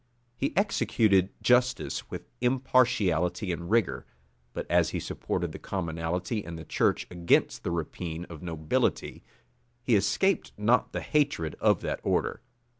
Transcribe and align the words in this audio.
He 0.35 0.51
executed 0.57 1.29
justice 1.43 2.09
with 2.09 2.27
impartiality 2.41 3.51
and 3.51 3.69
rigor; 3.69 4.07
but 4.51 4.65
as 4.67 4.89
he 4.89 4.99
supported 4.99 5.51
the 5.51 5.59
commonalty 5.59 6.43
and 6.43 6.57
the 6.57 6.63
church 6.65 7.05
against 7.11 7.63
the 7.63 7.69
rapine 7.69 8.25
of 8.25 8.39
the 8.39 8.47
nobility, 8.47 9.21
he 9.83 9.93
escaped 9.95 10.53
not 10.57 10.91
the 10.91 11.01
hatred 11.01 11.55
of 11.59 11.81
that 11.81 11.99
order. 12.01 12.41